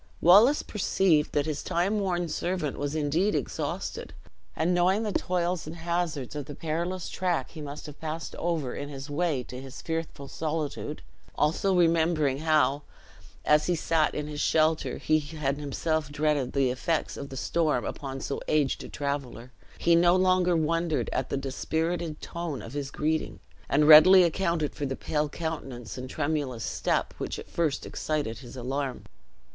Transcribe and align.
Wallace 0.19 0.63
perceived 0.63 1.31
that 1.33 1.45
his 1.45 1.61
time 1.61 1.99
worn 1.99 2.27
servant 2.27 2.75
was 2.79 2.95
indeed 2.95 3.35
exhausted; 3.35 4.15
and 4.55 4.73
knowing 4.73 5.03
the 5.03 5.11
toils 5.11 5.67
and 5.67 5.75
hazards 5.75 6.35
of 6.35 6.45
the 6.45 6.55
perilous 6.55 7.07
track 7.07 7.51
he 7.51 7.61
must 7.61 7.85
have 7.85 8.01
passed 8.01 8.33
over 8.37 8.73
in 8.73 8.89
his 8.89 9.11
way 9.11 9.43
to 9.43 9.61
his 9.61 9.79
fearful 9.79 10.27
solitude, 10.27 11.03
also 11.35 11.75
remembering 11.75 12.39
how, 12.39 12.81
as 13.45 13.67
he 13.67 13.75
sat 13.75 14.15
in 14.15 14.25
his 14.25 14.41
shelter, 14.41 14.97
he 14.97 15.19
had 15.19 15.59
himself 15.59 16.11
dreaded 16.11 16.53
the 16.53 16.71
effects 16.71 17.15
of 17.15 17.29
the 17.29 17.37
storm 17.37 17.85
upon 17.85 18.19
so 18.19 18.41
aged 18.47 18.83
a 18.83 18.89
traveler, 18.89 19.51
he 19.77 19.93
no 19.95 20.15
longer 20.15 20.55
wondered 20.57 21.11
at 21.13 21.29
the 21.29 21.37
dispirited 21.37 22.19
tone 22.21 22.63
of 22.63 22.73
his 22.73 22.89
greeting, 22.89 23.39
and 23.69 23.87
readily 23.87 24.23
accounted 24.23 24.73
for 24.73 24.87
the 24.87 24.95
pale 24.95 25.29
countenance 25.29 25.95
and 25.95 26.09
tremulous 26.09 26.63
step 26.63 27.13
which 27.19 27.37
at 27.37 27.47
first 27.47 27.83
had 27.83 27.91
excited 27.91 28.39
his 28.39 28.57
alarm. 28.57 29.03